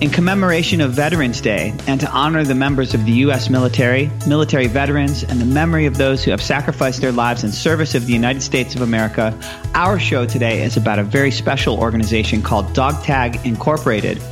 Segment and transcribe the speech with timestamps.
[0.00, 3.50] In commemoration of Veterans Day and to honor the members of the U.S.
[3.50, 7.96] military, military veterans, and the memory of those who have sacrificed their lives in service
[7.96, 9.36] of the United States of America,
[9.74, 14.22] our show today is about a very special organization called Dog Tag Incorporated.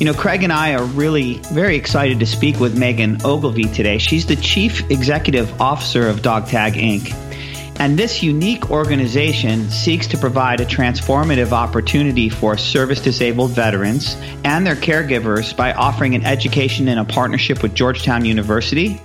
[0.00, 3.98] You know, Craig and I are really very excited to speak with Megan Ogilvie today.
[3.98, 7.12] She's the Chief Executive Officer of Dog Tag Inc.
[7.76, 14.66] And this unique organization seeks to provide a transformative opportunity for service disabled veterans and
[14.66, 19.00] their caregivers by offering an education in a partnership with Georgetown University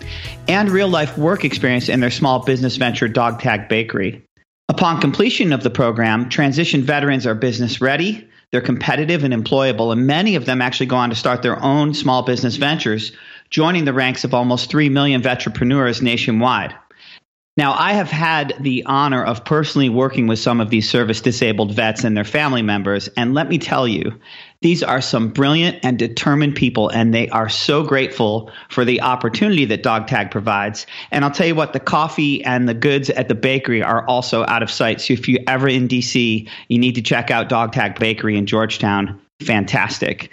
[0.47, 4.23] and real life work experience in their small business venture, Dog Tag Bakery.
[4.69, 10.07] Upon completion of the program, transition veterans are business ready, they're competitive and employable, and
[10.07, 13.11] many of them actually go on to start their own small business ventures,
[13.49, 16.73] joining the ranks of almost 3 million veterpreneurs nationwide.
[17.59, 21.73] Now, I have had the honor of personally working with some of these service disabled
[21.73, 23.09] vets and their family members.
[23.17, 24.17] And let me tell you,
[24.61, 29.65] these are some brilliant and determined people, and they are so grateful for the opportunity
[29.65, 30.87] that Dog Tag provides.
[31.11, 34.45] And I'll tell you what, the coffee and the goods at the bakery are also
[34.45, 35.01] out of sight.
[35.01, 38.45] So if you're ever in DC, you need to check out Dog Tag Bakery in
[38.45, 39.19] Georgetown.
[39.41, 40.31] Fantastic.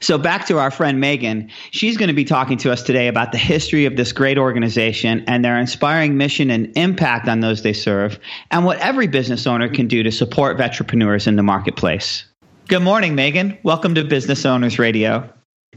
[0.00, 1.50] So back to our friend Megan.
[1.70, 5.24] She's going to be talking to us today about the history of this great organization
[5.26, 8.18] and their inspiring mission and impact on those they serve,
[8.50, 12.24] and what every business owner can do to support veterpreneurs in the marketplace.
[12.68, 13.58] Good morning, Megan.
[13.62, 15.28] Welcome to Business Owners Radio.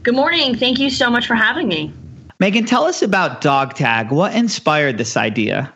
[0.02, 0.54] Good morning.
[0.56, 1.92] Thank you so much for having me.
[2.38, 4.10] Megan, tell us about Dog Tag.
[4.10, 5.72] What inspired this idea?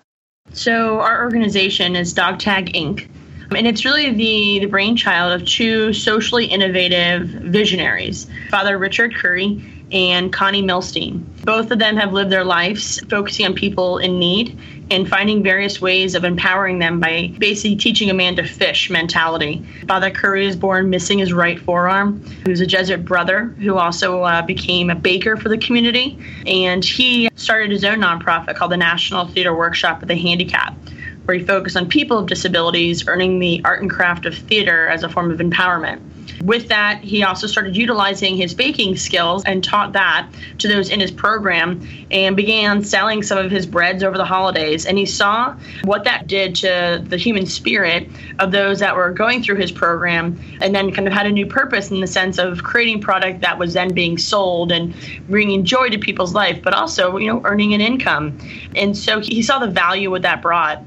[0.53, 3.09] So, our organization is Dog Tag Inc.
[3.55, 9.63] And it's really the, the brainchild of two socially innovative visionaries, Father Richard Curry
[9.93, 11.25] and Connie Milstein.
[11.45, 14.59] Both of them have lived their lives focusing on people in need
[14.91, 19.65] and finding various ways of empowering them by basically teaching a man to fish mentality.
[19.87, 22.25] Father Curry was born missing his right forearm.
[22.45, 26.85] He was a Jesuit brother who also uh, became a baker for the community, and
[26.85, 30.93] he started his own nonprofit called the National Theater Workshop of the Handicapped
[31.27, 35.03] where he focused on people with disabilities earning the art and craft of theater as
[35.03, 36.01] a form of empowerment.
[36.43, 40.29] With that, he also started utilizing his baking skills and taught that
[40.59, 44.87] to those in his program and began selling some of his breads over the holidays.
[44.87, 48.09] And he saw what that did to the human spirit
[48.39, 51.47] of those that were going through his program and then kind of had a new
[51.47, 54.95] purpose in the sense of creating product that was then being sold and
[55.29, 58.39] bringing joy to people's life, but also, you know, earning an income.
[58.75, 60.83] And so he saw the value what that brought.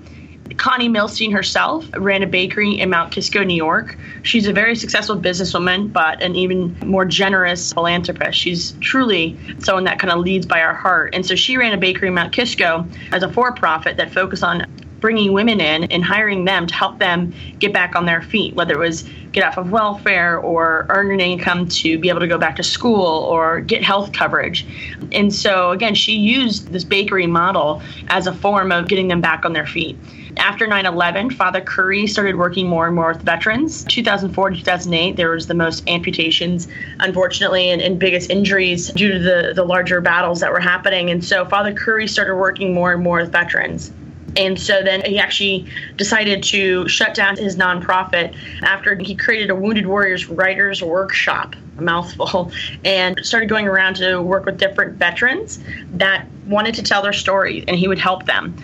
[0.59, 3.97] Connie Milstein herself ran a bakery in Mount Kisco, New York.
[4.23, 8.37] She's a very successful businesswoman, but an even more generous philanthropist.
[8.37, 11.15] She's truly someone that kind of leads by our heart.
[11.15, 14.43] And so she ran a bakery in Mount Kisco as a for profit that focused
[14.43, 14.65] on
[14.99, 18.73] bringing women in and hiring them to help them get back on their feet, whether
[18.73, 22.37] it was get off of welfare or earn an income to be able to go
[22.37, 24.65] back to school or get health coverage.
[25.11, 29.45] And so, again, she used this bakery model as a form of getting them back
[29.45, 29.97] on their feet.
[30.37, 33.83] After 9 11, Father Curry started working more and more with veterans.
[33.85, 36.67] 2004 to 2008, there was the most amputations,
[36.99, 41.09] unfortunately, and, and biggest injuries due to the, the larger battles that were happening.
[41.09, 43.91] And so Father Curry started working more and more with veterans.
[44.37, 49.55] And so then he actually decided to shut down his nonprofit after he created a
[49.55, 52.51] Wounded Warriors Writers Workshop, a mouthful,
[52.83, 55.59] and started going around to work with different veterans
[55.93, 58.55] that wanted to tell their story and he would help them.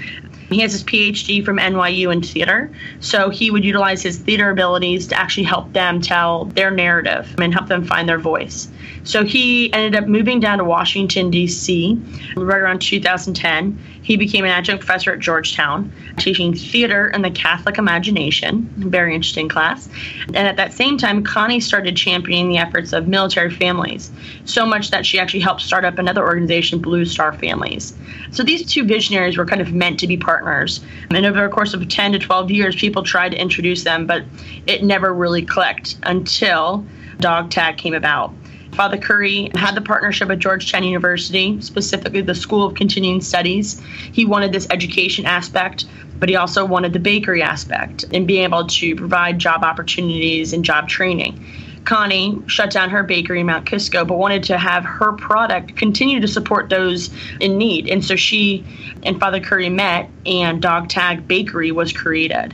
[0.50, 5.08] He has his PhD from NYU in theater, so he would utilize his theater abilities
[5.08, 8.68] to actually help them tell their narrative and help them find their voice.
[9.04, 12.00] So he ended up moving down to Washington, D.C.
[12.36, 13.80] right around 2010.
[14.06, 18.72] He became an adjunct professor at Georgetown, teaching theater and the Catholic imagination.
[18.78, 19.90] Very interesting class.
[20.28, 24.12] And at that same time, Connie started championing the efforts of military families,
[24.46, 27.96] so much that she actually helped start up another organization, Blue Star Families.
[28.30, 30.82] So these two visionaries were kind of meant to be partners.
[31.10, 34.24] And over the course of 10 to 12 years, people tried to introduce them, but
[34.68, 36.86] it never really clicked until
[37.20, 38.32] Dog Tag came about.
[38.76, 43.82] Father Curry had the partnership at Georgetown University, specifically the School of Continuing Studies.
[44.12, 45.86] He wanted this education aspect,
[46.20, 50.66] but he also wanted the bakery aspect and being able to provide job opportunities and
[50.66, 51.42] job training.
[51.86, 56.20] Connie shut down her bakery in Mount Kisco, but wanted to have her product continue
[56.20, 57.88] to support those in need.
[57.88, 58.66] And so she
[59.04, 62.54] and Father Curry met, and Dog Tag Bakery was created.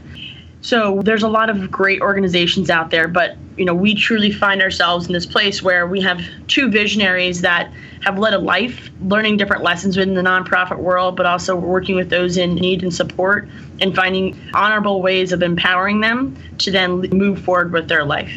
[0.62, 4.62] So there's a lot of great organizations out there, but you know we truly find
[4.62, 7.72] ourselves in this place where we have two visionaries that
[8.02, 12.10] have led a life learning different lessons within the nonprofit world, but also working with
[12.10, 13.50] those in need and support
[13.80, 18.32] and finding honorable ways of empowering them to then move forward with their life.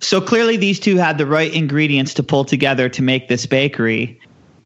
[0.00, 4.20] So clearly, these two had the right ingredients to pull together to make this bakery.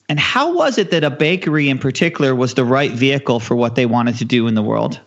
[0.08, 3.76] And how was it that a bakery in particular was the right vehicle for what
[3.76, 5.00] they wanted to do in the world?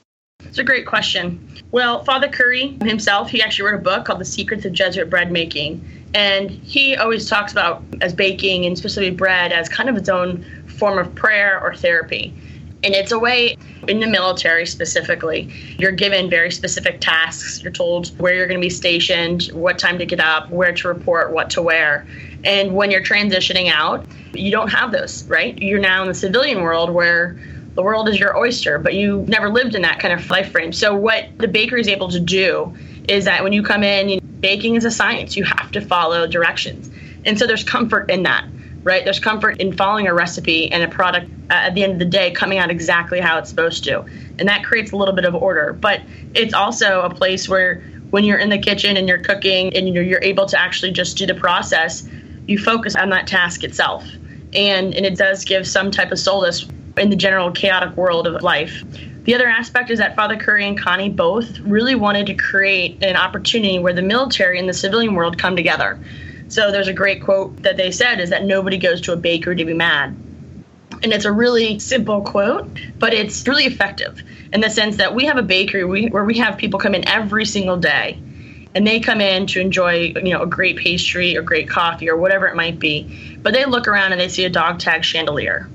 [0.53, 1.43] It's a great question.
[1.71, 5.31] Well, Father Curry himself, he actually wrote a book called The Secrets of Jesuit Bread
[5.31, 5.83] Making.
[6.13, 10.45] And he always talks about as baking and specifically bread as kind of its own
[10.67, 12.35] form of prayer or therapy.
[12.83, 13.57] And it's a way
[13.87, 17.63] in the military specifically, you're given very specific tasks.
[17.63, 20.87] You're told where you're going to be stationed, what time to get up, where to
[20.87, 22.05] report, what to wear.
[22.43, 24.05] And when you're transitioning out,
[24.35, 25.57] you don't have those, right?
[25.57, 27.39] You're now in the civilian world where
[27.75, 30.71] the world is your oyster, but you never lived in that kind of life frame.
[30.71, 32.75] So what the bakery is able to do
[33.09, 35.35] is that when you come in, you know, baking is a science.
[35.35, 36.91] You have to follow directions.
[37.25, 38.45] And so there's comfort in that,
[38.83, 39.03] right?
[39.03, 42.05] There's comfort in following a recipe and a product uh, at the end of the
[42.05, 44.01] day coming out exactly how it's supposed to.
[44.37, 45.71] And that creates a little bit of order.
[45.71, 46.01] But
[46.35, 50.03] it's also a place where when you're in the kitchen and you're cooking and you're,
[50.03, 52.07] you're able to actually just do the process,
[52.45, 54.05] you focus on that task itself.
[54.53, 56.67] And, and it does give some type of solace
[56.97, 58.83] in the general chaotic world of life.
[59.23, 63.15] The other aspect is that Father Curry and Connie both really wanted to create an
[63.15, 65.99] opportunity where the military and the civilian world come together.
[66.49, 69.55] So there's a great quote that they said is that nobody goes to a bakery
[69.55, 70.15] to be mad.
[71.01, 72.67] And it's a really simple quote,
[72.99, 76.57] but it's really effective in the sense that we have a bakery where we have
[76.57, 78.21] people come in every single day
[78.75, 82.17] and they come in to enjoy you know a great pastry or great coffee or
[82.17, 85.69] whatever it might be but they look around and they see a dog tag chandelier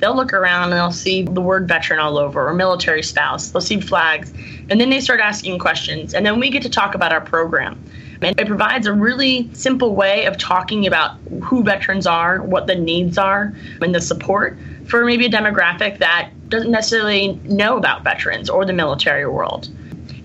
[0.00, 3.50] they'll look around and they'll see the word veteran all over or military spouse.
[3.50, 4.32] They'll see flags.
[4.70, 6.14] And then they start asking questions.
[6.14, 7.82] And then we get to talk about our program.
[8.22, 12.74] And it provides a really simple way of talking about who veterans are, what the
[12.74, 18.50] needs are, and the support for maybe a demographic that doesn't necessarily know about veterans
[18.50, 19.68] or the military world.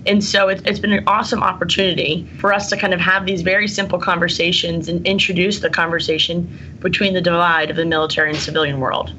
[0.06, 3.42] And so it's, it's been an awesome opportunity for us to kind of have these
[3.42, 8.78] very simple conversations and introduce the conversation between the divide of the military and civilian
[8.78, 9.12] world.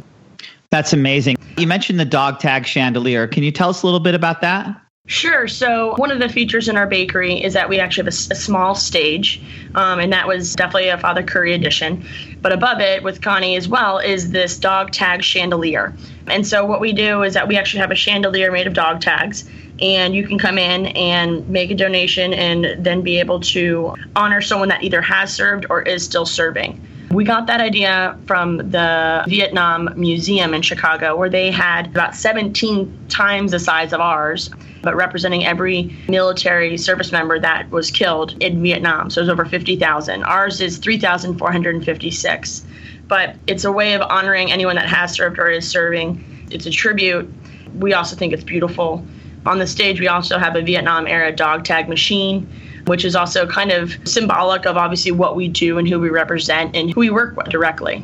[0.69, 1.37] That's amazing.
[1.57, 3.27] You mentioned the dog tag chandelier.
[3.27, 4.81] Can you tell us a little bit about that?
[5.07, 5.47] Sure.
[5.47, 8.35] So, one of the features in our bakery is that we actually have a, a
[8.35, 9.41] small stage,
[9.75, 12.05] um, and that was definitely a Father Curry addition.
[12.41, 15.93] But above it, with Connie as well, is this dog tag chandelier.
[16.27, 18.99] And so, what we do is that we actually have a chandelier made of dog
[18.99, 19.49] tags,
[19.79, 24.41] and you can come in and make a donation and then be able to honor
[24.41, 26.85] someone that either has served or is still serving.
[27.11, 33.07] We got that idea from the Vietnam Museum in Chicago, where they had about 17
[33.07, 34.49] times the size of ours,
[34.81, 39.09] but representing every military service member that was killed in Vietnam.
[39.09, 40.23] So it was over 50,000.
[40.23, 42.65] Ours is 3,456.
[43.07, 46.47] But it's a way of honoring anyone that has served or is serving.
[46.51, 47.33] It's a tribute.
[47.75, 49.05] We also think it's beautiful.
[49.45, 52.49] On the stage, we also have a Vietnam era dog tag machine
[52.87, 56.75] which is also kind of symbolic of obviously what we do and who we represent
[56.75, 58.03] and who we work with directly.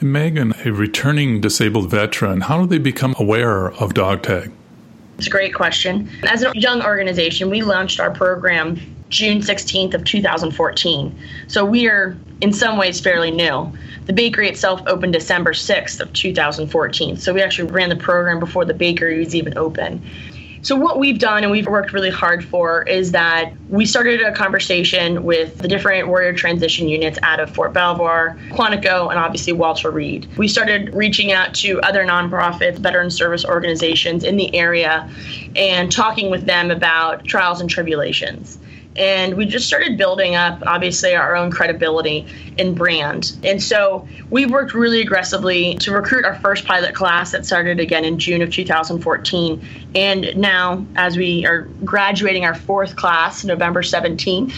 [0.00, 4.50] Megan, a returning disabled veteran, how do they become aware of dog tag?
[5.18, 6.08] It's a great question.
[6.22, 11.18] As a young organization, we launched our program June 16th of 2014.
[11.48, 13.70] So we are in some ways fairly new.
[14.06, 17.16] The bakery itself opened December 6th of 2014.
[17.16, 20.02] So we actually ran the program before the bakery was even open.
[20.62, 24.32] So, what we've done and we've worked really hard for is that we started a
[24.32, 29.90] conversation with the different warrior transition units out of Fort Belvoir, Quantico, and obviously Walter
[29.90, 30.28] Reed.
[30.36, 35.10] We started reaching out to other nonprofits, veteran service organizations in the area,
[35.56, 38.58] and talking with them about trials and tribulations
[39.00, 42.26] and we just started building up obviously our own credibility
[42.58, 43.32] and brand.
[43.42, 48.04] And so we worked really aggressively to recruit our first pilot class that started again
[48.04, 54.54] in june of 2014 and now as we are graduating our fourth class november 17th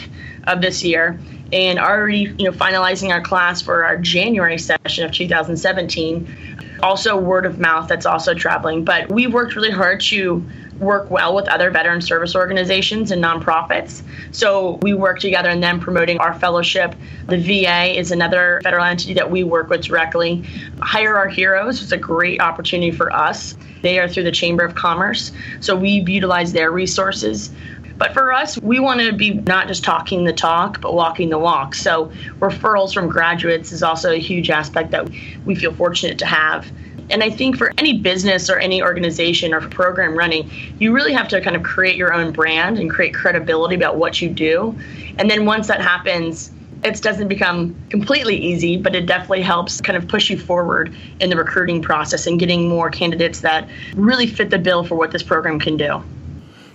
[0.48, 1.18] of this year
[1.52, 7.46] and already you know finalizing our class for our january session of 2017 also word
[7.46, 8.84] of mouth that's also traveling.
[8.84, 10.44] But we worked really hard to
[10.82, 14.02] work well with other veteran service organizations and nonprofits.
[14.32, 16.94] So we work together and then promoting our fellowship.
[17.28, 20.44] The VA is another federal entity that we work with directly.
[20.80, 23.56] Hire Our Heroes is a great opportunity for us.
[23.82, 25.32] They are through the Chamber of Commerce.
[25.60, 27.50] So we utilize their resources.
[27.98, 31.38] But for us, we want to be not just talking the talk, but walking the
[31.38, 31.74] walk.
[31.74, 32.10] So
[32.40, 35.08] referrals from graduates is also a huge aspect that
[35.44, 36.70] we feel fortunate to have.
[37.12, 41.28] And I think for any business or any organization or program running, you really have
[41.28, 44.76] to kind of create your own brand and create credibility about what you do.
[45.18, 46.50] And then once that happens,
[46.82, 51.30] it doesn't become completely easy, but it definitely helps kind of push you forward in
[51.30, 55.22] the recruiting process and getting more candidates that really fit the bill for what this
[55.22, 56.02] program can do.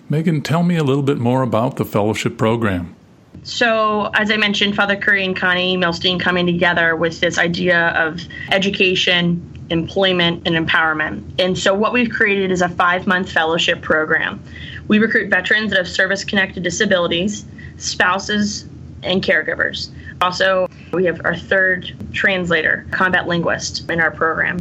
[0.10, 2.96] Megan, tell me a little bit more about the fellowship program.
[3.44, 8.22] So, as I mentioned, Father Curry and Connie Milstein coming together with this idea of
[8.52, 11.24] education, employment, and empowerment.
[11.40, 14.42] And so, what we've created is a five month fellowship program.
[14.88, 17.46] We recruit veterans that have service connected disabilities,
[17.78, 18.66] spouses,
[19.04, 19.90] and caregivers.
[20.22, 24.58] Also, we have our third translator, combat linguist, in our program.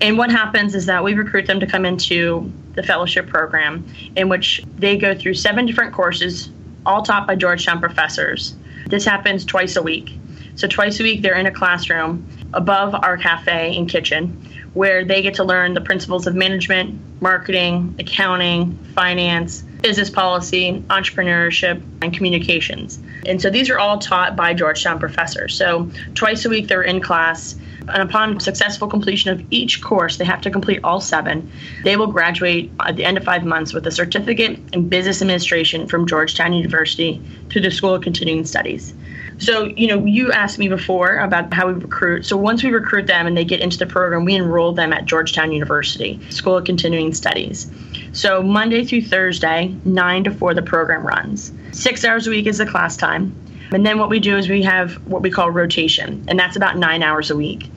[0.00, 3.84] And what happens is that we recruit them to come into the fellowship program,
[4.16, 6.50] in which they go through seven different courses,
[6.86, 8.54] all taught by Georgetown professors.
[8.86, 10.10] This happens twice a week.
[10.54, 15.20] So, twice a week, they're in a classroom above our cafe and kitchen where they
[15.20, 22.98] get to learn the principles of management, marketing, accounting, finance, business policy, entrepreneurship, and communications.
[23.26, 25.54] And so these are all taught by Georgetown professors.
[25.56, 27.56] So twice a week they're in class.
[27.88, 31.50] And upon successful completion of each course, they have to complete all seven.
[31.82, 35.88] They will graduate at the end of five months with a certificate in business administration
[35.88, 38.94] from Georgetown University through the School of Continuing Studies.
[39.42, 42.24] So, you know, you asked me before about how we recruit.
[42.24, 45.04] So, once we recruit them and they get into the program, we enroll them at
[45.04, 47.68] Georgetown University, School of Continuing Studies.
[48.12, 51.50] So, Monday through Thursday, 9 to 4, the program runs.
[51.72, 53.34] Six hours a week is the class time.
[53.72, 56.76] And then what we do is we have what we call rotation, and that's about
[56.76, 57.68] nine hours a week.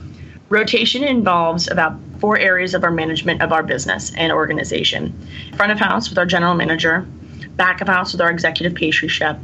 [0.50, 5.20] Rotation involves about four areas of our management of our business and organization
[5.56, 7.08] front of house with our general manager,
[7.56, 9.38] back of house with our executive pastry chef,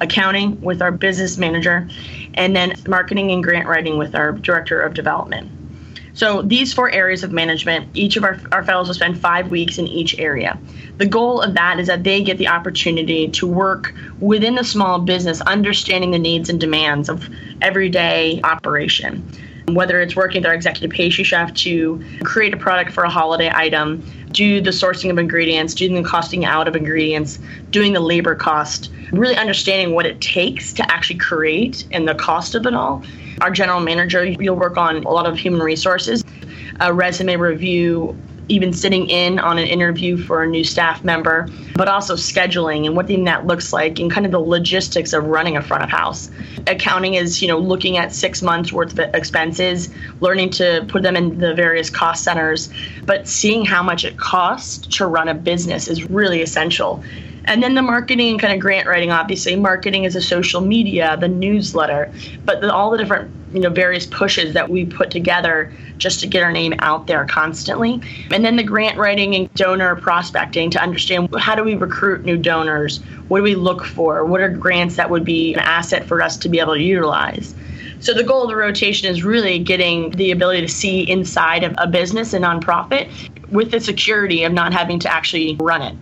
[0.00, 1.88] accounting with our business manager,
[2.34, 5.50] and then marketing and grant writing with our director of development.
[6.12, 9.78] So these four areas of management, each of our, our fellows will spend five weeks
[9.78, 10.58] in each area.
[10.98, 14.98] The goal of that is that they get the opportunity to work within the small
[14.98, 17.28] business, understanding the needs and demands of
[17.62, 19.26] everyday operation.
[19.68, 23.50] Whether it's working with our executive pastry chef to create a product for a holiday
[23.54, 27.38] item, do the sourcing of ingredients, doing the costing out of ingredients,
[27.70, 32.54] doing the labor cost, really understanding what it takes to actually create and the cost
[32.54, 33.02] of it all.
[33.40, 36.22] Our general manager, you'll work on a lot of human resources,
[36.80, 38.16] a resume review,
[38.50, 42.96] even sitting in on an interview for a new staff member, but also scheduling and
[42.96, 46.30] what that looks like and kind of the logistics of running a front of house.
[46.66, 49.88] Accounting is, you know, looking at six months worth of expenses,
[50.20, 52.70] learning to put them in the various cost centers,
[53.06, 57.02] but seeing how much it costs to run a business is really essential.
[57.44, 61.16] And then the marketing and kind of grant writing, obviously, marketing is a social media,
[61.18, 62.12] the newsletter,
[62.44, 66.26] but the, all the different you know various pushes that we put together just to
[66.26, 68.00] get our name out there constantly.
[68.30, 72.36] And then the grant writing and donor prospecting to understand how do we recruit new
[72.36, 72.98] donors?
[73.28, 74.24] What do we look for?
[74.24, 77.54] What are grants that would be an asset for us to be able to utilize?
[78.00, 81.74] So the goal of the rotation is really getting the ability to see inside of
[81.76, 83.10] a business a nonprofit
[83.50, 85.94] with the security of not having to actually run it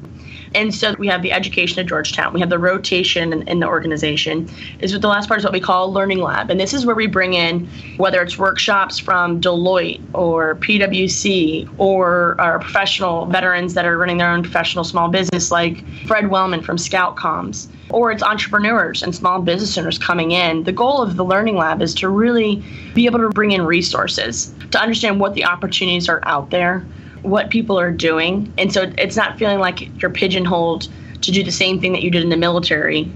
[0.55, 2.33] and so we have the education at Georgetown.
[2.33, 4.49] We have the rotation in, in, the organization.
[4.81, 6.97] Is what the last part is what we call learning lab, and this is where
[6.97, 13.85] we bring in whether it's workshops from Deloitte or PwC or our professional veterans that
[13.85, 18.23] are running their own professional small business, like Fred Wellman from Scout Comms or it's
[18.23, 20.65] entrepreneurs and small business owners coming in.
[20.65, 22.63] The goal of the Learning Lab is to really
[22.95, 26.85] be able to bring in resources to understand what the opportunities are out there
[27.31, 28.53] what people are doing.
[28.59, 30.89] And so it's not feeling like you're pigeonholed
[31.23, 33.11] to do the same thing that you did in the military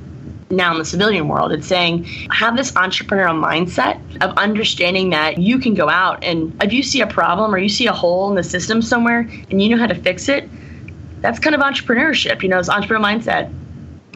[0.50, 1.52] now in the civilian world.
[1.52, 6.72] It's saying have this entrepreneurial mindset of understanding that you can go out and if
[6.72, 9.70] you see a problem or you see a hole in the system somewhere and you
[9.70, 10.48] know how to fix it,
[11.22, 13.52] that's kind of entrepreneurship, you know, it's entrepreneurial mindset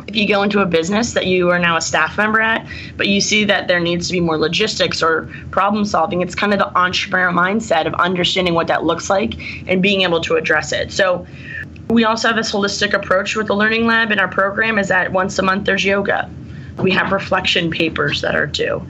[0.07, 3.09] if you go into a business that you are now a staff member at, but
[3.09, 6.59] you see that there needs to be more logistics or problem solving, it's kind of
[6.59, 9.35] the entrepreneur mindset of understanding what that looks like
[9.69, 10.93] and being able to address it.
[10.93, 11.27] So
[11.89, 15.13] we also have this holistic approach with the Learning Lab in our program is that
[15.13, 16.31] once a month there's yoga.
[16.79, 18.87] We have reflection papers that are due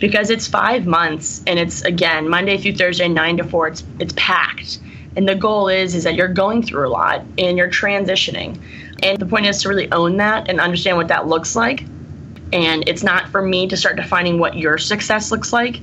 [0.00, 3.68] because it's five months and it's again Monday through Thursday, nine to four.
[3.68, 4.80] It's it's packed,
[5.18, 8.56] and the goal is is that you're going through a lot and you're transitioning.
[9.02, 11.84] And the point is to really own that and understand what that looks like.
[12.52, 15.80] And it's not for me to start defining what your success looks like,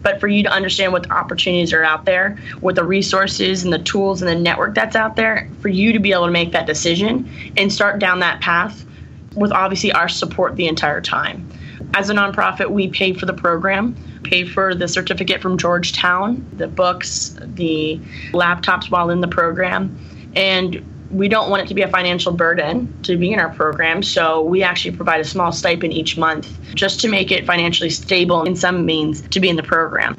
[0.00, 3.74] but for you to understand what the opportunities are out there, what the resources and
[3.74, 6.52] the tools and the network that's out there, for you to be able to make
[6.52, 8.86] that decision and start down that path
[9.34, 11.46] with obviously our support the entire time.
[11.94, 16.68] As a nonprofit, we pay for the program, pay for the certificate from Georgetown, the
[16.68, 18.00] books, the
[18.32, 19.98] laptops while in the program,
[20.36, 24.02] and we don't want it to be a financial burden to be in our program.
[24.02, 28.44] So we actually provide a small stipend each month just to make it financially stable
[28.44, 30.16] in some means to be in the program.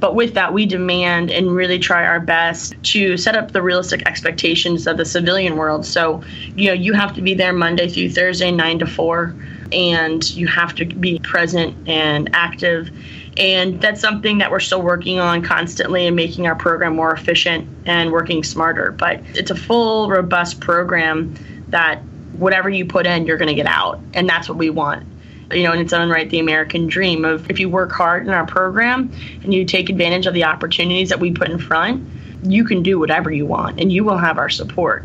[0.00, 4.02] But with that, we demand and really try our best to set up the realistic
[4.04, 5.86] expectations of the civilian world.
[5.86, 6.22] So,
[6.56, 9.36] you know, you have to be there Monday through Thursday, nine to four,
[9.72, 12.90] and you have to be present and active.
[13.36, 17.68] And that's something that we're still working on constantly and making our program more efficient
[17.86, 18.92] and working smarter.
[18.92, 21.34] But it's a full, robust program
[21.68, 22.02] that
[22.34, 24.00] whatever you put in, you're going to get out.
[24.12, 25.06] And that's what we want
[25.54, 28.32] you know, in its own right, the American dream of if you work hard in
[28.32, 29.12] our program
[29.42, 32.06] and you take advantage of the opportunities that we put in front,
[32.44, 35.04] you can do whatever you want and you will have our support.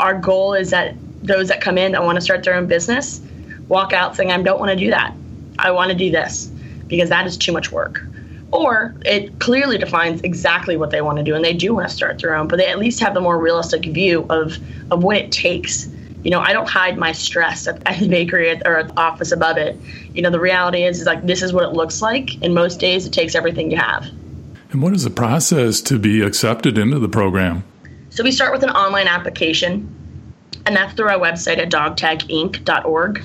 [0.00, 3.20] Our goal is that those that come in that want to start their own business
[3.68, 5.14] walk out saying, I don't want to do that.
[5.58, 6.46] I want to do this
[6.86, 8.02] because that is too much work.
[8.52, 11.94] Or it clearly defines exactly what they want to do and they do want to
[11.94, 14.56] start their own, but they at least have the more realistic view of,
[14.90, 15.88] of what it takes
[16.24, 19.30] you know, I don't hide my stress at, at the bakery or at the office
[19.30, 19.78] above it.
[20.14, 22.42] You know, the reality is, is like this is what it looks like.
[22.42, 24.06] And most days it takes everything you have.
[24.70, 27.62] And what is the process to be accepted into the program?
[28.10, 29.88] So we start with an online application,
[30.66, 33.24] and that's through our website at dogtaginc.org.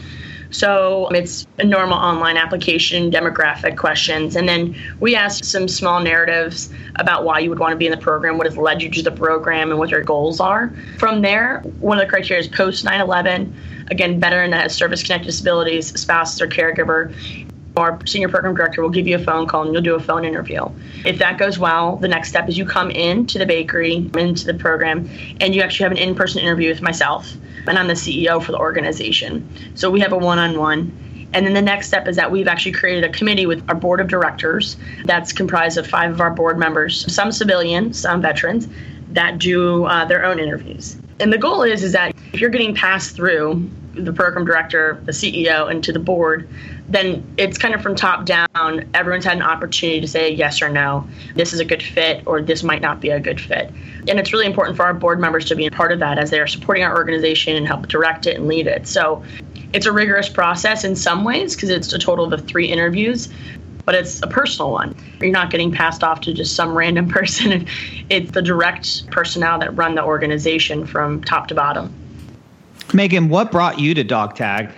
[0.52, 6.00] So um, it's a normal online application, demographic questions, and then we ask some small
[6.00, 8.90] narratives about why you would want to be in the program, what has led you
[8.90, 10.74] to the program, and what your goals are.
[10.98, 13.56] From there, one of the criteria is post 9 11.
[13.92, 17.14] Again, veteran that has service connected disabilities, spouse or caregiver,
[17.80, 20.26] our senior program director will give you a phone call and you'll do a phone
[20.26, 20.66] interview.
[21.06, 24.54] If that goes well, the next step is you come into the bakery, into the
[24.54, 25.10] program,
[25.40, 27.34] and you actually have an in person interview with myself.
[27.68, 29.48] And I'm the CEO for the organization.
[29.76, 30.92] So we have a one on one.
[31.34, 34.00] And then the next step is that we've actually created a committee with our board
[34.00, 38.68] of directors that's comprised of five of our board members, some civilian, some veterans,
[39.10, 40.98] that do uh, their own interviews.
[41.20, 45.12] And the goal is is that if you're getting passed through the program director, the
[45.12, 46.50] CEO, and to the board,
[46.90, 48.90] then it's kind of from top down.
[48.94, 51.08] Everyone's had an opportunity to say yes or no.
[51.36, 53.72] This is a good fit, or this might not be a good fit.
[54.08, 56.32] And it's really important for our board members to be a part of that as
[56.32, 58.88] they are supporting our organization and help direct it and lead it.
[58.88, 59.24] So
[59.72, 63.30] it's a rigorous process in some ways because it's a total of three interviews,
[63.86, 64.96] but it's a personal one.
[65.22, 67.68] You're not getting passed off to just some random person.
[68.10, 71.94] It's the direct personnel that run the organization from top to bottom.
[72.96, 74.72] Megan, what brought you to Dog Tag?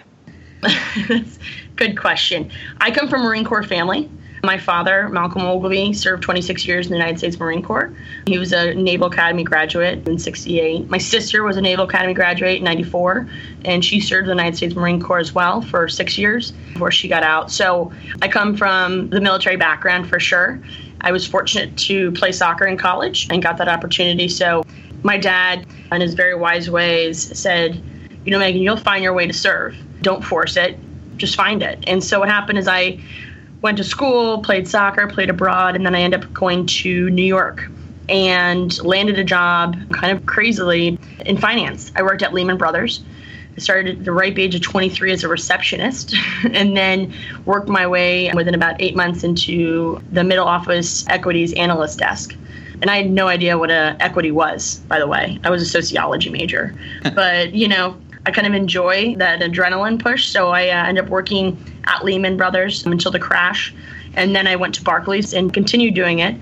[1.81, 2.51] Good question.
[2.79, 4.07] I come from a Marine Corps family.
[4.43, 7.91] My father, Malcolm Ogilvie, served 26 years in the United States Marine Corps.
[8.27, 10.91] He was a Naval Academy graduate in 68.
[10.91, 13.27] My sister was a Naval Academy graduate in 94,
[13.65, 17.07] and she served the United States Marine Corps as well for six years before she
[17.07, 17.49] got out.
[17.49, 17.91] So
[18.21, 20.61] I come from the military background for sure.
[21.01, 24.27] I was fortunate to play soccer in college and got that opportunity.
[24.27, 24.63] So
[25.01, 27.81] my dad, in his very wise ways, said,
[28.23, 29.75] You know, Megan, you'll find your way to serve.
[30.03, 30.77] Don't force it
[31.21, 31.83] just find it.
[31.87, 32.99] And so what happened is I
[33.61, 37.23] went to school, played soccer, played abroad, and then I ended up going to New
[37.23, 37.69] York
[38.09, 41.91] and landed a job kind of crazily in finance.
[41.95, 43.03] I worked at Lehman Brothers.
[43.55, 46.15] I started at the ripe age of 23 as a receptionist
[46.51, 47.13] and then
[47.45, 52.35] worked my way within about eight months into the middle office equities analyst desk.
[52.81, 55.39] And I had no idea what a equity was, by the way.
[55.43, 56.73] I was a sociology major.
[57.15, 60.29] but, you know, I kind of enjoy that adrenaline push.
[60.29, 63.73] So I uh, ended up working at Lehman Brothers until the crash.
[64.13, 66.35] And then I went to Barclays and continued doing it.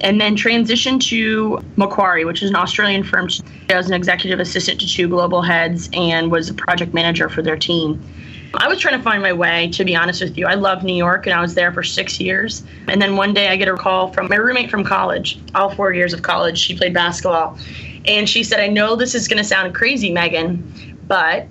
[0.00, 3.28] And then transitioned to Macquarie, which is an Australian firm.
[3.68, 7.42] I was an executive assistant to two global heads and was a project manager for
[7.42, 8.00] their team.
[8.54, 10.46] I was trying to find my way, to be honest with you.
[10.46, 12.62] I love New York and I was there for six years.
[12.86, 15.92] And then one day I get a call from my roommate from college, all four
[15.92, 16.58] years of college.
[16.58, 17.58] She played basketball.
[18.06, 21.48] And she said, I know this is going to sound crazy, Megan, but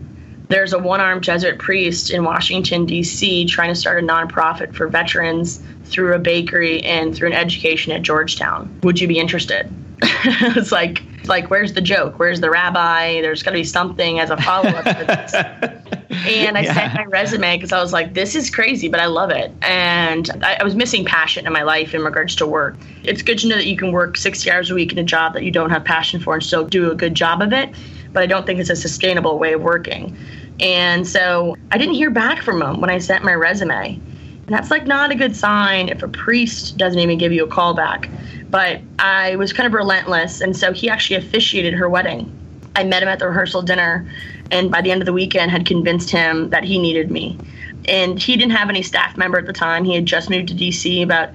[0.49, 4.87] there's a one armed Jesuit priest in Washington, D.C., trying to start a nonprofit for
[4.87, 8.79] veterans through a bakery and through an education at Georgetown.
[8.83, 9.69] Would you be interested?
[10.01, 12.19] it's like, like, where's the joke?
[12.19, 13.19] Where's the rabbi?
[13.21, 15.33] There's got to be something as a follow up to this.
[16.27, 16.73] and I yeah.
[16.73, 19.51] sent my resume because I was like, this is crazy, but I love it.
[19.63, 22.77] And I, I, was missing passion in my life in regards to work.
[23.03, 25.33] It's good to know that you can work 60 hours a week in a job
[25.33, 27.75] that you don't have passion for and still do a good job of it
[28.13, 30.17] but I don't think it's a sustainable way of working.
[30.59, 33.93] And so I didn't hear back from him when I sent my resume.
[33.95, 37.47] And that's like not a good sign if a priest doesn't even give you a
[37.47, 38.09] call back.
[38.49, 40.41] But I was kind of relentless.
[40.41, 42.33] And so he actually officiated her wedding.
[42.75, 44.09] I met him at the rehearsal dinner
[44.51, 47.37] and by the end of the weekend had convinced him that he needed me.
[47.85, 49.83] And he didn't have any staff member at the time.
[49.83, 51.29] He had just moved to DC about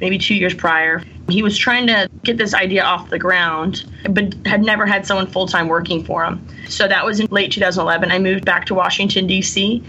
[0.00, 1.02] maybe two years prior.
[1.28, 5.26] He was trying to get this idea off the ground, but had never had someone
[5.26, 6.46] full time working for him.
[6.68, 8.10] So that was in late 2011.
[8.10, 9.82] I moved back to Washington, D.C.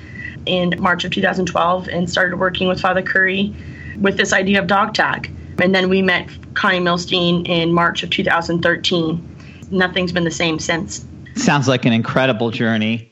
[0.45, 3.56] in March of 2012 and started working with Father Curry
[4.00, 5.32] with this idea of dog tag.
[5.60, 9.36] And then we met Connie Milstein in March of 2013.
[9.71, 11.06] Nothing's been the same since.
[11.36, 13.12] Sounds like an incredible journey.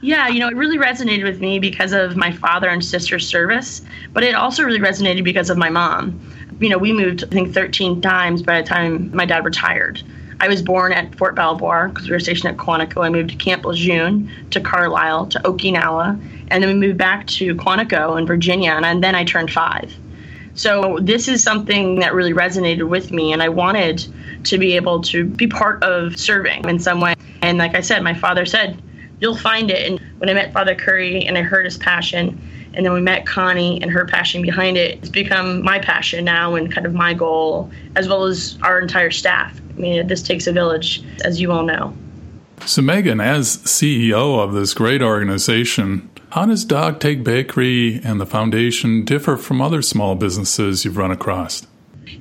[0.00, 3.82] Yeah, you know, it really resonated with me because of my father and sister's service,
[4.12, 6.20] but it also really resonated because of my mom.
[6.60, 10.02] You know, we moved, I think, 13 times by the time my dad retired.
[10.40, 13.04] I was born at Fort Belvoir because we were stationed at Quantico.
[13.04, 17.54] I moved to Camp Lejeune, to Carlisle, to Okinawa, and then we moved back to
[17.56, 19.92] Quantico in Virginia, and then I turned five.
[20.54, 24.06] So this is something that really resonated with me, and I wanted
[24.44, 27.14] to be able to be part of serving in some way.
[27.42, 28.80] And like I said, my father said,
[29.20, 29.88] you'll find it.
[29.88, 32.40] And when I met Father Curry and I heard his passion,
[32.78, 36.54] and then we met Connie and her passion behind it, it's become my passion now
[36.54, 39.60] and kind of my goal, as well as our entire staff.
[39.70, 41.92] I mean, this takes a village, as you all know.
[42.66, 48.26] So, Megan, as CEO of this great organization, how does Dog Tag Bakery and the
[48.26, 51.66] foundation differ from other small businesses you've run across?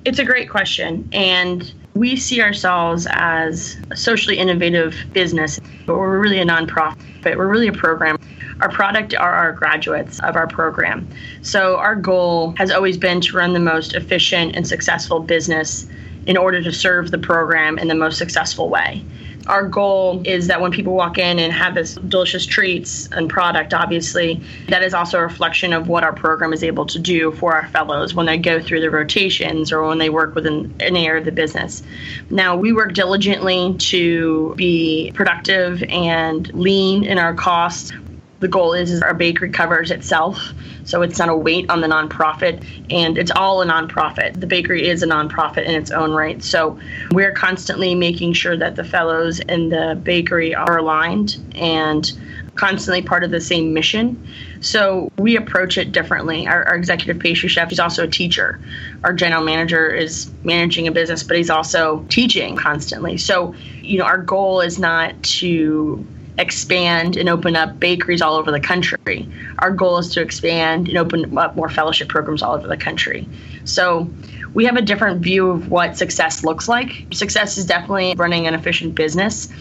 [0.06, 1.08] It's a great question.
[1.14, 5.60] And we see ourselves as a socially innovative business.
[5.86, 8.18] But we're really a nonprofit, but we're really a program.
[8.62, 11.08] Our product are our graduates of our program.
[11.42, 15.88] So our goal has always been to run the most efficient and successful business
[16.26, 19.06] in order to serve the program in the most successful way
[19.48, 23.74] our goal is that when people walk in and have this delicious treats and product,
[23.74, 27.54] obviously, that is also a reflection of what our program is able to do for
[27.54, 31.20] our fellows when they go through the rotations or when they work within an area
[31.20, 31.84] of the business.
[32.30, 37.92] Now, we work diligently to be productive and lean in our costs.
[38.40, 40.54] The goal is, is our bakery covers itself
[40.88, 44.40] so it's not a weight on the nonprofit, and it's all a nonprofit.
[44.40, 46.42] The bakery is a nonprofit in its own right.
[46.42, 46.80] So
[47.12, 52.10] we're constantly making sure that the fellows in the bakery are aligned and
[52.56, 54.26] constantly part of the same mission.
[54.62, 56.48] So we approach it differently.
[56.48, 58.60] Our, our, executive pastry chef is also a teacher.
[59.04, 63.18] Our general manager is managing a business, but he's also teaching constantly.
[63.18, 66.04] So, you know, our goal is not to
[66.38, 69.30] expand and open up bakeries all over the country.
[69.60, 73.28] Our goal is to expand and open up more fellowship programs all over the country.
[73.64, 74.12] So
[74.54, 77.08] we have a different view of what success looks like.
[77.12, 79.52] Success is definitely running an efficient business,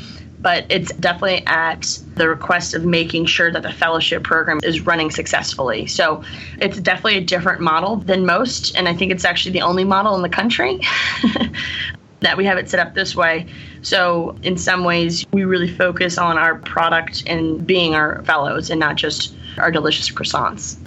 [0.40, 5.10] but it's definitely at the request of making sure that the fellowship program is running
[5.10, 5.86] successfully.
[5.86, 6.22] So
[6.60, 10.14] it's definitely a different model than most, and I think it's actually the only model
[10.14, 10.80] in the country.
[12.20, 13.46] that we have it set up this way.
[13.82, 18.80] So, in some ways, we really focus on our product and being our fellows and
[18.80, 20.78] not just our delicious croissants.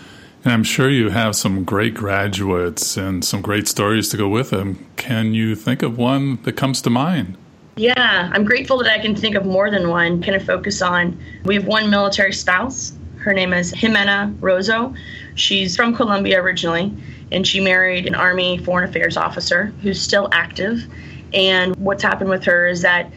[0.44, 4.52] And I'm sure you have some great graduates and some great stories to go with
[4.52, 4.86] them.
[4.96, 7.38] Can you think of one that comes to mind?
[7.76, 10.22] Yeah, I'm grateful that I can think of more than one.
[10.22, 11.18] Kind of focus on.
[11.44, 12.94] We have one military spouse.
[13.18, 14.96] Her name is Jimena Rozo.
[15.36, 16.94] She's from Colombia originally,
[17.32, 20.88] and she married an Army Foreign Affairs officer who's still active
[21.34, 23.12] and what's happened with her is that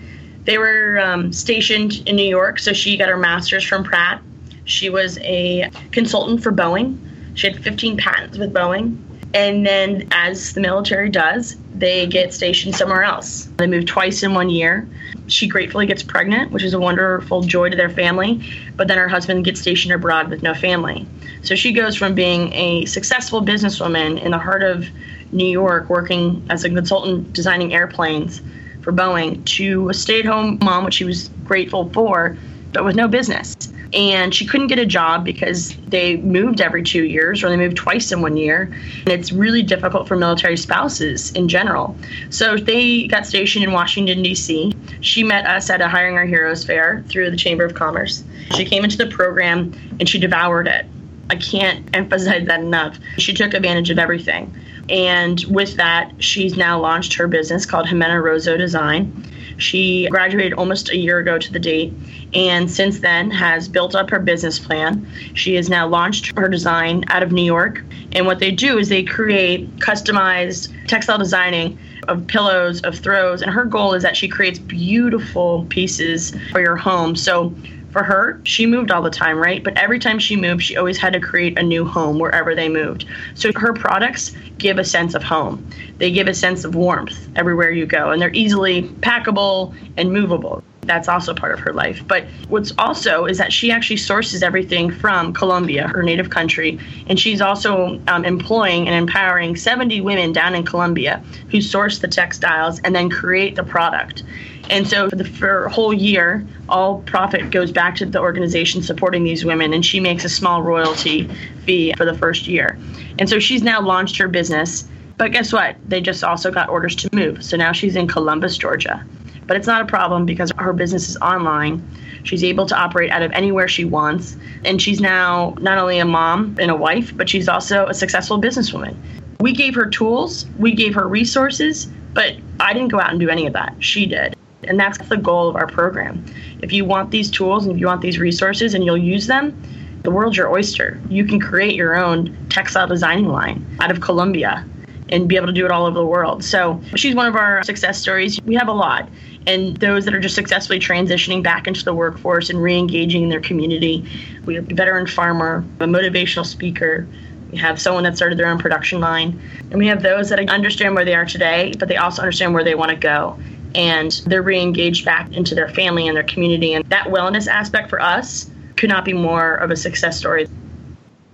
[0.45, 4.21] they were um, stationed in New York, so she got her master's from Pratt.
[4.65, 6.99] She was a consultant for Boeing.
[7.35, 8.99] She had 15 patents with Boeing.
[9.35, 13.49] And then, as the military does, they get stationed somewhere else.
[13.57, 14.87] They move twice in one year.
[15.29, 18.47] She gratefully gets pregnant, which is a wonderful joy to their family,
[18.77, 21.07] but then her husband gets stationed abroad with no family.
[21.43, 24.87] So she goes from being a successful businesswoman in the heart of
[25.33, 28.41] New York working as a consultant designing airplanes
[28.83, 32.37] for Boeing to a stay at home mom, which she was grateful for,
[32.73, 33.55] but with no business.
[33.93, 37.77] And she couldn't get a job because they moved every two years or they moved
[37.77, 38.73] twice in one year.
[39.01, 41.95] And it's really difficult for military spouses in general.
[42.31, 44.73] So they got stationed in Washington, D.C.
[45.03, 48.25] She met us at a Hiring Our Heroes fair through the Chamber of Commerce.
[48.57, 50.87] She came into the program and she devoured it.
[51.29, 52.99] I can't emphasize that enough.
[53.19, 54.55] She took advantage of everything.
[54.89, 59.25] And with that, she's now launched her business called Jimena Rozo Design.
[59.59, 61.93] She graduated almost a year ago to the date,
[62.35, 65.07] and since then has built up her business plan.
[65.35, 67.85] She has now launched her design out of New York.
[68.13, 73.51] And what they do is they create customized textile designing of pillows, of throws, and
[73.53, 77.15] her goal is that she creates beautiful pieces for your home.
[77.15, 77.55] So
[77.93, 79.63] for her, she moved all the time, right?
[79.63, 82.69] But every time she moved, she always had to create a new home wherever they
[82.69, 83.05] moved.
[83.35, 85.69] So her products give a sense of home.
[85.99, 90.65] They give a sense of warmth everywhere you go, and they're easily packable and movable.
[90.85, 92.03] That's also part of her life.
[92.09, 97.21] But what's also is that she actually sources everything from Colombia, her native country, and
[97.21, 102.81] she's also um, employing and empowering 70 women down in Colombia who source the textiles
[102.81, 104.25] and then create the product.
[104.71, 108.83] And so for the for a whole year, all profit goes back to the organization
[108.83, 111.31] supporting these women, and she makes a small royalty
[111.65, 112.77] fee for the first year.
[113.21, 114.89] And so she's now launched her business.
[115.17, 115.77] But guess what?
[115.89, 117.45] They just also got orders to move.
[117.45, 119.05] So now she's in Columbus, Georgia.
[119.53, 121.87] But it's not a problem because her business is online.
[122.23, 124.35] She's able to operate out of anywhere she wants.
[124.65, 128.41] And she's now not only a mom and a wife, but she's also a successful
[128.41, 128.97] businesswoman.
[129.41, 133.29] We gave her tools, we gave her resources, but I didn't go out and do
[133.29, 133.77] any of that.
[133.79, 134.35] She did.
[134.65, 136.25] And that's the goal of our program.
[136.63, 139.63] If you want these tools and if you want these resources and you'll use them,
[140.03, 140.99] the world's your oyster.
[141.11, 144.65] You can create your own textile designing line out of Colombia
[145.13, 146.43] and be able to do it all over the world.
[146.43, 148.41] So she's one of our success stories.
[148.41, 149.09] We have a lot
[149.47, 153.41] and those that are just successfully transitioning back into the workforce and re-engaging in their
[153.41, 154.07] community.
[154.45, 157.07] We have a veteran farmer, a motivational speaker.
[157.51, 159.41] We have someone that started their own production line.
[159.71, 162.65] And we have those that understand where they are today, but they also understand where
[162.65, 163.39] they want to go.
[163.75, 166.75] And they're re engaged back into their family and their community.
[166.75, 170.49] And that wellness aspect for us could not be more of a success story.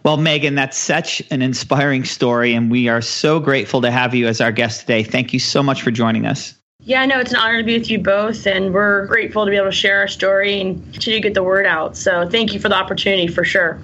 [0.04, 4.26] Well, Megan, that's such an inspiring story, and we are so grateful to have you
[4.26, 5.02] as our guest today.
[5.02, 6.57] Thank you so much for joining us.
[6.84, 9.56] Yeah, no, it's an honor to be with you both, and we're grateful to be
[9.56, 11.96] able to share our story and to get the word out.
[11.96, 13.80] So thank you for the opportunity for sure.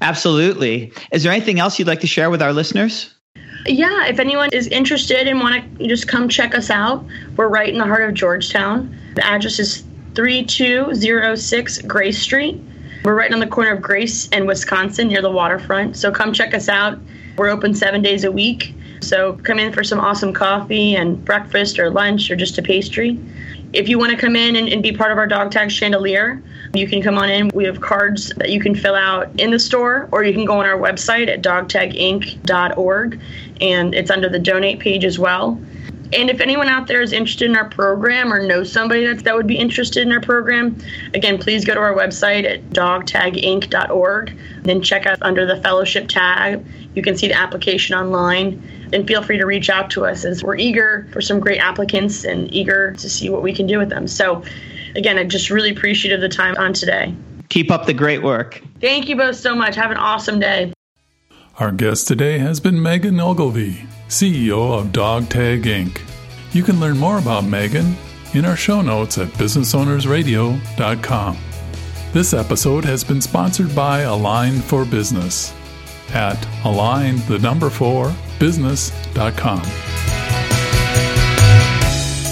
[0.00, 0.92] Absolutely.
[1.12, 3.14] Is there anything else you'd like to share with our listeners?
[3.64, 7.04] Yeah, if anyone is interested and want to just come check us out,
[7.36, 8.92] we're right in the heart of Georgetown.
[9.14, 9.84] The address is
[10.16, 12.60] 3206 Grace Street.
[13.04, 15.96] We're right on the corner of Grace and Wisconsin near the waterfront.
[15.96, 16.98] So come check us out.
[17.38, 18.74] We're open seven days a week.
[19.02, 23.18] So come in for some awesome coffee and breakfast or lunch or just a pastry.
[23.72, 26.42] If you want to come in and, and, be part of our dog tag chandelier,
[26.74, 27.48] you can come on in.
[27.54, 30.58] We have cards that you can fill out in the store, or you can go
[30.58, 33.20] on our website at dogtaginc.org,
[33.60, 35.58] and it's under the donate page as well.
[36.12, 39.34] And if anyone out there is interested in our program or knows somebody that's, that
[39.34, 40.78] would be interested in our program,
[41.14, 44.38] again, please go to our website at dogtaginc.org.
[44.62, 46.64] Then check out under the fellowship tag.
[46.94, 50.42] You can see the application online and feel free to reach out to us as
[50.44, 53.88] we're eager for some great applicants and eager to see what we can do with
[53.88, 54.06] them.
[54.06, 54.42] So,
[54.94, 57.14] again, I just really appreciate the time on today.
[57.48, 58.62] Keep up the great work.
[58.80, 59.76] Thank you both so much.
[59.76, 60.72] Have an awesome day.
[61.58, 66.00] Our guest today has been Megan Ogilvie, CEO of Dog Tag Inc.
[66.52, 67.94] You can learn more about Megan
[68.32, 71.38] in our show notes at businessownersradio.com.
[72.14, 75.52] This episode has been sponsored by Align for Business
[76.14, 79.60] at align the number 4 business.com.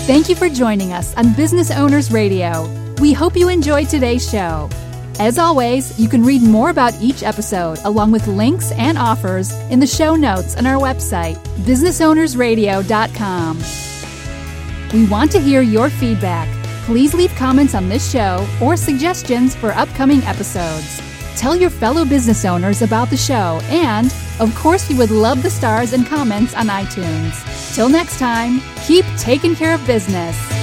[0.07, 2.67] Thank you for joining us on Business Owners Radio.
[3.01, 4.71] We hope you enjoyed today's show.
[5.21, 9.79] As always, you can read more about each episode along with links and offers in
[9.79, 13.59] the show notes on our website, businessownersradio.com.
[14.95, 16.49] We want to hear your feedback.
[16.87, 21.03] Please leave comments on this show or suggestions for upcoming episodes.
[21.37, 25.51] Tell your fellow business owners about the show, and, of course, we would love the
[25.51, 27.75] stars and comments on iTunes.
[27.75, 30.60] Till next time, keep taking care of business.